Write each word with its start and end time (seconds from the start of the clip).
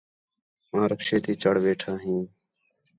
آں 0.77 0.85
رکشے 0.91 1.17
تی 1.23 1.33
چڑھ 1.41 1.59
ویٹھا 1.63 1.93
ہیں 2.03 2.21